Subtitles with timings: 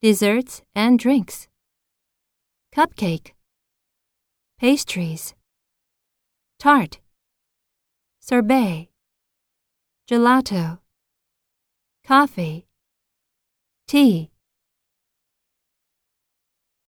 [0.00, 1.48] desserts and drinks,
[2.72, 3.32] cupcake,
[4.60, 5.34] pastries,
[6.60, 7.00] tart,
[8.20, 8.88] sorbet,
[10.08, 10.78] gelato,
[12.06, 12.68] coffee,
[13.88, 14.30] tea,